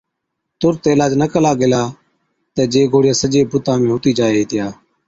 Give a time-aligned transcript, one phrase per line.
[0.59, 1.81] تُرت علاج نہ ڪلا گيلا
[2.53, 4.65] تہ جي گوڙهِيا سجي بُتا هُتِي جائي هِتِيا